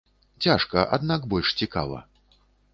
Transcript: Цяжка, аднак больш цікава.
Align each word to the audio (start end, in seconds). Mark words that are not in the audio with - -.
Цяжка, 0.45 0.85
аднак 0.97 1.29
больш 1.35 1.55
цікава. 1.63 2.03